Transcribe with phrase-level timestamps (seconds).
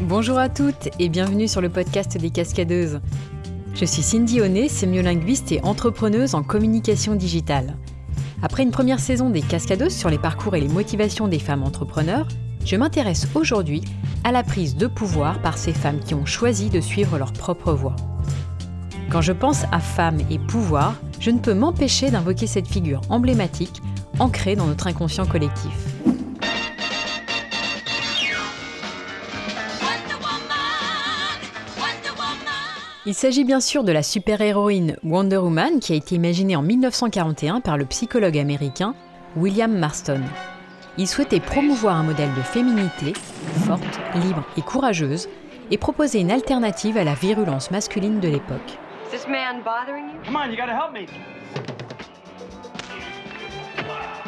[0.00, 3.00] Bonjour à toutes et bienvenue sur le podcast des cascadeuses.
[3.74, 7.76] Je suis Cindy Honnet, sémiolinguiste et entrepreneuse en communication digitale.
[8.42, 12.26] Après une première saison des cascadeuses sur les parcours et les motivations des femmes entrepreneurs,
[12.64, 13.82] je m'intéresse aujourd'hui
[14.24, 17.74] à la prise de pouvoir par ces femmes qui ont choisi de suivre leur propre
[17.74, 17.96] voie.
[19.10, 23.82] Quand je pense à femmes et pouvoir, je ne peux m'empêcher d'invoquer cette figure emblématique
[24.18, 25.74] ancrée dans notre inconscient collectif.
[33.06, 37.62] Il s'agit bien sûr de la super-héroïne Wonder Woman qui a été imaginée en 1941
[37.62, 38.94] par le psychologue américain
[39.36, 40.20] William Marston.
[40.98, 43.14] Il souhaitait promouvoir un modèle de féminité
[43.64, 45.30] forte, libre et courageuse
[45.70, 48.78] et proposer une alternative à la virulence masculine de l'époque.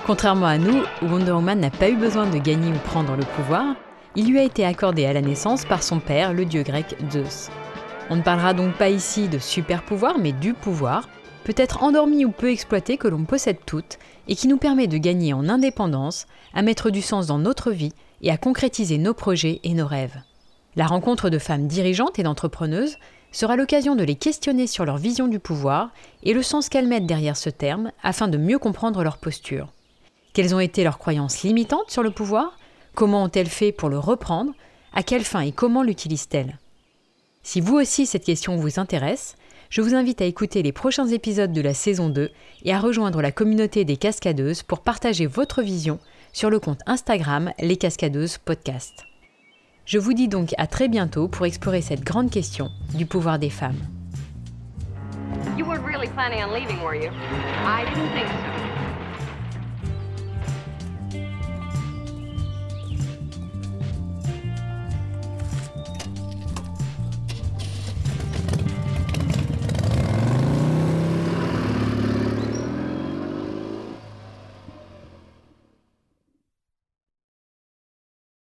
[0.06, 3.74] Contrairement à nous, Wonder Woman n'a pas eu besoin de gagner ou prendre le pouvoir,
[4.16, 7.50] il lui a été accordé à la naissance par son père, le dieu grec Zeus.
[8.12, 11.08] On ne parlera donc pas ici de super pouvoir, mais du pouvoir,
[11.44, 15.32] peut-être endormi ou peu exploité que l'on possède toutes, et qui nous permet de gagner
[15.32, 19.72] en indépendance, à mettre du sens dans notre vie et à concrétiser nos projets et
[19.72, 20.20] nos rêves.
[20.76, 22.98] La rencontre de femmes dirigeantes et d'entrepreneuses
[23.32, 25.88] sera l'occasion de les questionner sur leur vision du pouvoir
[26.22, 29.72] et le sens qu'elles mettent derrière ce terme afin de mieux comprendre leur posture.
[30.34, 32.58] Quelles ont été leurs croyances limitantes sur le pouvoir?
[32.94, 34.52] Comment ont-elles fait pour le reprendre?
[34.92, 36.58] À quelle fin et comment l'utilisent-elles?
[37.42, 39.34] Si vous aussi cette question vous intéresse,
[39.68, 42.30] je vous invite à écouter les prochains épisodes de la saison 2
[42.64, 45.98] et à rejoindre la communauté des cascadeuses pour partager votre vision
[46.32, 49.06] sur le compte Instagram Les Cascadeuses Podcast.
[49.86, 53.50] Je vous dis donc à très bientôt pour explorer cette grande question du pouvoir des
[53.50, 53.80] femmes.
[55.58, 57.10] You really planning on leaving, were you?
[57.66, 58.71] I didn't think so.